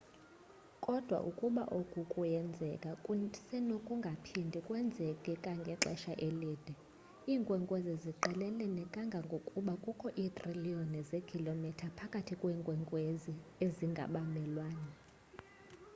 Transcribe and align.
kodwa 0.85 1.17
ukuba 1.29 1.63
oku 1.79 1.99
kuyenzeka 2.11 2.91
kusenokungaphindi 3.05 4.59
kwenzeke 4.67 5.33
kangangexesha 5.43 6.13
elide 6.27 6.73
iinkwenkwezi 7.29 7.93
ziqelelene 8.03 8.83
kangangokuba 8.93 9.73
kukho 9.83 10.07
iitriliyoni 10.21 10.99
zeekhilomitha 11.09 11.87
phakathi 11.97 12.33
kweenkwezi 12.41 13.33
ezingabamelwane 13.65 14.91